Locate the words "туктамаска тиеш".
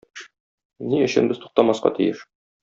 1.45-2.29